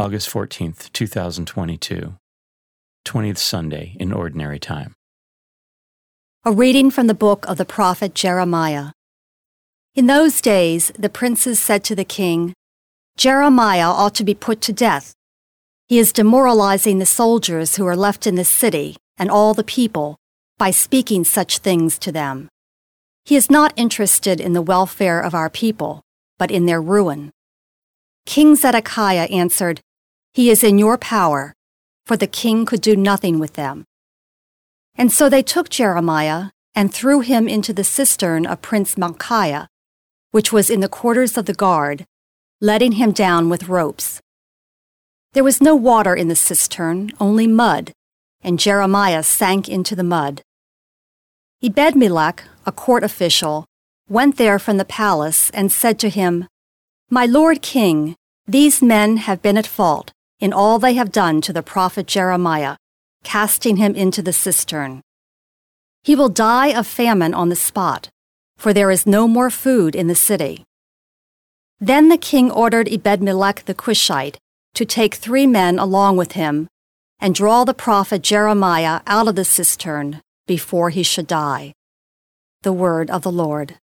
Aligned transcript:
August 0.00 0.30
14th, 0.30 0.92
2022, 0.92 2.14
20th 3.04 3.36
Sunday 3.36 3.96
in 3.98 4.12
Ordinary 4.12 4.60
Time. 4.60 4.94
A 6.44 6.52
reading 6.52 6.88
from 6.92 7.08
the 7.08 7.14
book 7.14 7.44
of 7.48 7.56
the 7.56 7.64
prophet 7.64 8.14
Jeremiah. 8.14 8.92
In 9.96 10.06
those 10.06 10.40
days, 10.40 10.92
the 10.96 11.08
princes 11.08 11.58
said 11.58 11.82
to 11.82 11.96
the 11.96 12.04
king, 12.04 12.54
Jeremiah 13.16 13.90
ought 13.90 14.14
to 14.14 14.24
be 14.24 14.34
put 14.34 14.60
to 14.60 14.72
death. 14.72 15.14
He 15.88 15.98
is 15.98 16.12
demoralizing 16.12 17.00
the 17.00 17.04
soldiers 17.04 17.74
who 17.74 17.84
are 17.84 17.96
left 17.96 18.24
in 18.24 18.36
the 18.36 18.44
city 18.44 18.94
and 19.16 19.28
all 19.28 19.52
the 19.52 19.64
people 19.64 20.14
by 20.58 20.70
speaking 20.70 21.24
such 21.24 21.58
things 21.58 21.98
to 21.98 22.12
them. 22.12 22.48
He 23.24 23.34
is 23.34 23.50
not 23.50 23.72
interested 23.74 24.40
in 24.40 24.52
the 24.52 24.62
welfare 24.62 25.20
of 25.20 25.34
our 25.34 25.50
people, 25.50 26.02
but 26.38 26.52
in 26.52 26.66
their 26.66 26.80
ruin. 26.80 27.32
King 28.26 28.54
Zedekiah 28.54 29.24
answered, 29.24 29.80
He 30.38 30.50
is 30.50 30.62
in 30.62 30.78
your 30.78 30.96
power, 30.96 31.52
for 32.06 32.16
the 32.16 32.28
king 32.28 32.64
could 32.64 32.80
do 32.80 32.94
nothing 32.94 33.40
with 33.40 33.54
them. 33.54 33.84
And 34.94 35.10
so 35.10 35.28
they 35.28 35.42
took 35.42 35.68
Jeremiah 35.68 36.50
and 36.76 36.94
threw 36.94 37.22
him 37.22 37.48
into 37.48 37.72
the 37.72 37.82
cistern 37.82 38.46
of 38.46 38.62
Prince 38.62 38.94
Malchiah, 38.94 39.66
which 40.30 40.52
was 40.52 40.70
in 40.70 40.78
the 40.78 40.88
quarters 40.88 41.36
of 41.36 41.46
the 41.46 41.54
guard, 41.54 42.04
letting 42.60 42.92
him 42.92 43.10
down 43.10 43.48
with 43.48 43.68
ropes. 43.68 44.20
There 45.32 45.42
was 45.42 45.60
no 45.60 45.74
water 45.74 46.14
in 46.14 46.28
the 46.28 46.36
cistern, 46.36 47.10
only 47.18 47.48
mud, 47.48 47.90
and 48.40 48.60
Jeremiah 48.60 49.24
sank 49.24 49.68
into 49.68 49.96
the 49.96 50.04
mud. 50.04 50.42
Ebed-melech, 51.64 52.44
a 52.64 52.70
court 52.70 53.02
official, 53.02 53.64
went 54.08 54.36
there 54.36 54.60
from 54.60 54.76
the 54.76 54.84
palace 54.84 55.50
and 55.50 55.72
said 55.72 55.98
to 55.98 56.08
him, 56.08 56.46
My 57.10 57.26
lord 57.26 57.60
king, 57.60 58.14
these 58.46 58.80
men 58.80 59.16
have 59.16 59.42
been 59.42 59.58
at 59.58 59.66
fault 59.66 60.12
in 60.40 60.52
all 60.52 60.78
they 60.78 60.94
have 60.94 61.12
done 61.12 61.40
to 61.40 61.52
the 61.52 61.62
prophet 61.62 62.06
Jeremiah, 62.06 62.76
casting 63.24 63.76
him 63.76 63.94
into 63.94 64.22
the 64.22 64.32
cistern. 64.32 65.02
He 66.02 66.14
will 66.14 66.28
die 66.28 66.68
of 66.68 66.86
famine 66.86 67.34
on 67.34 67.48
the 67.48 67.56
spot, 67.56 68.08
for 68.56 68.72
there 68.72 68.90
is 68.90 69.06
no 69.06 69.26
more 69.28 69.50
food 69.50 69.94
in 69.94 70.06
the 70.06 70.14
city. 70.14 70.64
Then 71.80 72.08
the 72.08 72.16
king 72.16 72.50
ordered 72.50 72.88
Ebed-melech 72.88 73.64
the 73.64 73.74
Cushite 73.74 74.38
to 74.74 74.84
take 74.84 75.14
three 75.14 75.46
men 75.46 75.78
along 75.78 76.16
with 76.16 76.32
him 76.32 76.68
and 77.20 77.34
draw 77.34 77.64
the 77.64 77.74
prophet 77.74 78.22
Jeremiah 78.22 79.00
out 79.06 79.28
of 79.28 79.34
the 79.34 79.44
cistern 79.44 80.20
before 80.46 80.90
he 80.90 81.02
should 81.02 81.26
die. 81.26 81.72
The 82.62 82.72
word 82.72 83.10
of 83.10 83.22
the 83.22 83.32
Lord. 83.32 83.78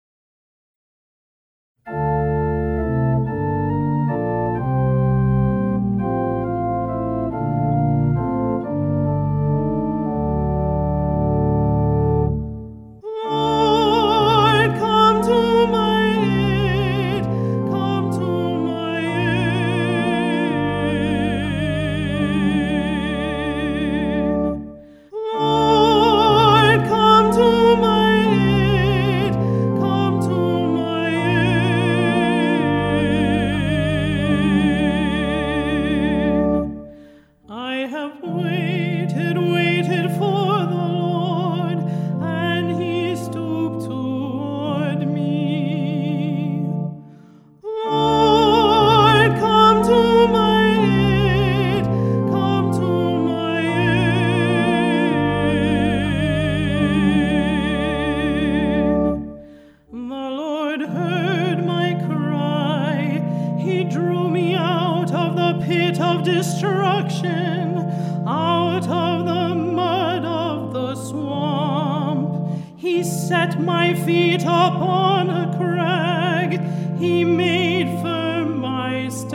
Destruction, 67.25 67.79
out 68.27 68.87
of 68.89 69.27
the 69.27 69.55
mud 69.55 70.25
of 70.25 70.73
the 70.73 70.95
swamp. 70.95 72.51
He 72.77 73.03
set 73.05 73.61
my 73.61 73.95
feet 73.95 74.43
upon 74.43 75.31
a 75.31 75.55
crag. 75.57 76.61
He 76.99 77.25
made 77.25 78.01
firm 78.03 78.61
my 78.61 79.09
steps. 79.09 79.35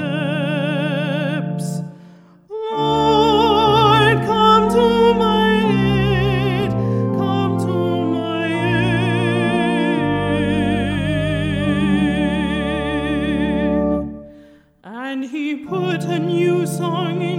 Lord, 2.50 4.18
come 4.26 4.70
to 4.70 5.14
my 5.16 5.50
aid, 5.66 6.72
come 7.18 7.58
to 7.60 8.06
my 8.18 8.48
aid. 13.84 14.84
And 14.84 15.24
he 15.24 15.56
put 15.66 16.04
a 16.04 16.20
new 16.20 16.68
song 16.68 17.22
into 17.22 17.39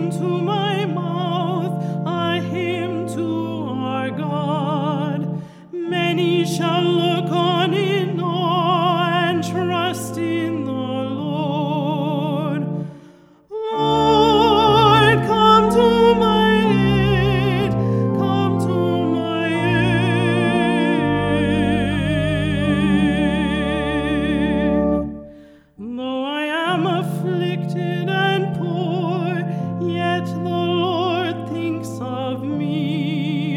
thinks 31.83 32.01
of 32.03 32.43
me. 32.43 33.57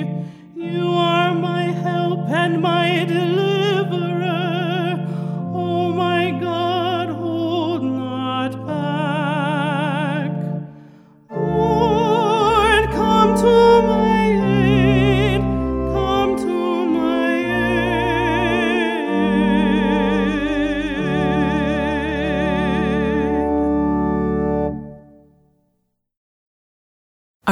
You 0.56 0.88
are 0.88 1.34
my 1.36 1.64
help 1.64 2.20
and 2.30 2.62
my 2.62 3.04
deliverer. 3.06 3.43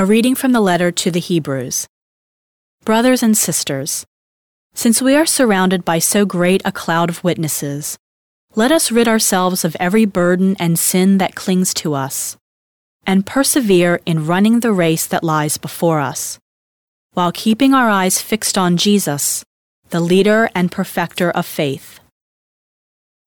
A 0.02 0.06
reading 0.06 0.34
from 0.34 0.52
the 0.52 0.62
letter 0.62 0.92
to 0.92 1.12
the 1.12 1.20
Hebrews. 1.20 1.88
Brothers 2.84 3.22
and 3.22 3.38
sisters, 3.38 4.04
since 4.74 5.00
we 5.00 5.16
are 5.16 5.28
surrounded 5.28 5.86
by 5.86 6.00
so 6.00 6.26
great 6.26 6.60
a 6.66 6.72
cloud 6.72 7.12
of 7.12 7.24
witnesses, 7.24 8.00
let 8.56 8.72
us 8.72 8.92
rid 8.92 9.08
ourselves 9.08 9.64
of 9.64 9.78
every 9.80 10.06
burden 10.06 10.56
and 10.58 10.80
sin 10.80 11.20
that 11.20 11.36
clings 11.36 11.72
to 11.76 11.94
us, 11.94 12.36
and 13.06 13.28
persevere 13.28 14.00
in 14.08 14.26
running 14.26 14.62
the 14.62 14.74
race 14.74 15.06
that 15.06 15.24
lies 15.24 15.60
before 15.60 16.00
us, 16.00 16.40
while 17.14 17.32
keeping 17.32 17.76
our 17.76 17.88
eyes 17.88 18.20
fixed 18.20 18.58
on 18.58 18.78
Jesus, 18.78 19.46
the 19.92 20.00
leader 20.00 20.50
and 20.56 20.72
perfecter 20.72 21.30
of 21.30 21.46
faith. 21.46 22.00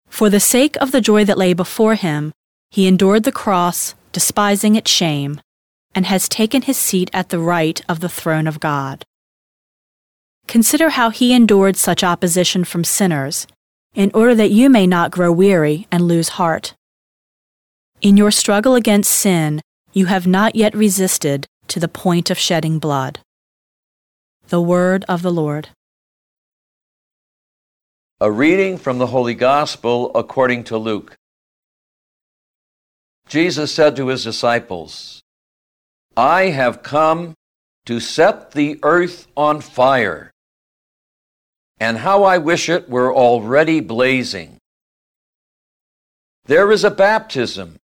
For 0.09 0.29
the 0.29 0.41
sake 0.41 0.77
of 0.79 0.91
the 0.91 1.01
joy 1.01 1.25
that 1.25 1.39
lay 1.39 1.53
before 1.53 1.95
him, 1.95 2.33
he 2.73 2.89
endured 2.89 3.23
the 3.23 3.31
cross, 3.31 3.95
despising 4.11 4.75
its 4.75 4.91
shame, 4.91 5.41
and 5.95 6.07
has 6.07 6.29
taken 6.29 6.63
his 6.63 6.77
seat 6.77 7.11
at 7.13 7.29
the 7.29 7.39
right 7.39 7.81
of 7.89 8.01
the 8.01 8.09
throne 8.09 8.47
of 8.47 8.61
God. 8.61 9.05
Consider 10.47 10.91
how 10.91 11.11
he 11.11 11.33
endured 11.33 11.77
such 11.77 12.05
opposition 12.05 12.65
from 12.65 12.85
sinners, 12.85 13.47
in 13.95 14.11
order 14.13 14.35
that 14.35 14.51
you 14.51 14.69
may 14.69 14.87
not 14.87 15.11
grow 15.11 15.33
weary 15.33 15.87
and 15.91 16.07
lose 16.07 16.31
heart. 16.31 16.75
In 18.03 18.17
your 18.17 18.31
struggle 18.31 18.75
against 18.75 19.11
sin, 19.11 19.61
you 19.93 20.07
have 20.07 20.27
not 20.27 20.57
yet 20.57 20.75
resisted 20.75 21.47
to 21.69 21.81
the 21.81 21.89
point 21.89 22.31
of 22.31 22.39
shedding 22.39 22.79
blood. 22.79 23.21
The 24.49 24.61
word 24.61 25.05
of 25.09 25.23
the 25.23 25.31
Lord. 25.31 25.69
A 28.21 28.31
reading 28.31 28.77
from 28.77 28.99
the 28.99 29.07
Holy 29.07 29.35
Gospel 29.35 30.11
according 30.15 30.65
to 30.65 30.77
Luke. 30.77 31.17
Jesus 33.29 33.73
said 33.73 33.97
to 33.97 34.09
his 34.09 34.25
disciples, 34.25 35.23
I 36.17 36.51
have 36.51 36.83
come 36.83 37.35
to 37.87 37.99
set 37.99 38.53
the 38.53 38.79
earth 38.83 39.27
on 39.37 39.61
fire, 39.61 40.31
and 41.79 41.99
how 41.99 42.23
I 42.23 42.39
wish 42.39 42.69
it 42.69 42.89
were 42.89 43.13
already 43.13 43.81
blazing. 43.81 44.59
There 46.45 46.71
is 46.71 46.85
a 46.85 46.91
baptism 46.91 47.79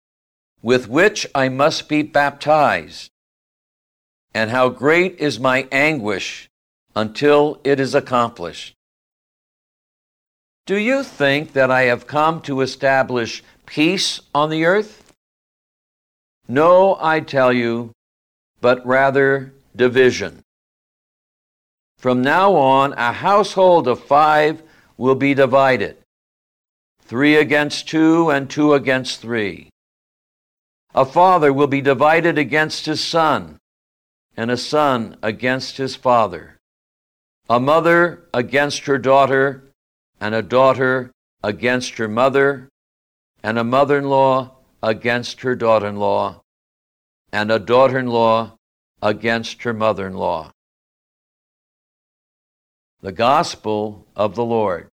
with 0.63 0.89
which 0.89 1.27
I 1.35 1.49
must 1.49 1.89
be 1.89 2.03
baptized, 2.03 3.11
and 4.33 4.51
how 4.51 4.69
great 4.69 5.19
is 5.19 5.41
my 5.41 5.67
anguish 5.73 6.49
until 6.95 7.61
it 7.65 7.81
is 7.81 7.95
accomplished. 7.95 8.75
Do 10.67 10.77
you 10.77 11.03
think 11.03 11.53
that 11.55 11.71
I 11.71 11.83
have 11.83 12.07
come 12.07 12.43
to 12.43 12.61
establish 12.61 13.43
peace 13.67 14.21
on 14.33 14.51
the 14.51 14.65
earth? 14.67 15.13
No, 16.47 16.97
I 17.01 17.21
tell 17.21 17.53
you, 17.53 17.93
but 18.61 18.85
rather 18.87 19.53
division. 19.75 20.43
From 21.99 22.23
now 22.23 22.55
on, 22.55 22.93
a 22.95 23.13
household 23.13 23.87
of 23.87 24.03
five 24.03 24.63
will 24.97 25.15
be 25.15 25.35
divided 25.35 25.97
three 27.11 27.35
against 27.35 27.89
two 27.89 28.31
and 28.31 28.49
two 28.49 28.73
against 28.73 29.21
three. 29.21 29.69
A 30.95 31.05
father 31.05 31.53
will 31.53 31.67
be 31.67 31.81
divided 31.81 32.39
against 32.39 32.87
his 32.87 33.03
son, 33.03 33.59
and 34.37 34.49
a 34.49 34.57
son 34.57 35.17
against 35.21 35.77
his 35.77 35.97
father. 35.97 36.57
A 37.49 37.59
mother 37.59 38.29
against 38.33 38.87
her 38.87 38.97
daughter, 38.97 39.65
and 40.21 40.37
a 40.37 40.43
daughter 40.43 41.11
against 41.43 41.99
her 41.99 42.07
mother, 42.07 42.69
and 43.43 43.59
a 43.59 43.65
mother 43.65 43.99
in 43.99 44.09
law 44.09 44.53
against 44.81 45.41
her 45.41 45.57
daughter 45.57 45.89
in 45.89 45.97
law, 45.97 46.41
and 47.33 47.51
a 47.51 47.59
daughter 47.59 47.99
in 47.99 48.07
law 48.07 48.57
against 49.03 49.63
her 49.63 49.73
mother 49.73 50.07
in 50.07 50.15
law. 50.15 50.53
The 53.01 53.13
Gospel 53.13 54.07
of 54.15 54.35
the 54.35 54.45
Lord. 54.45 54.90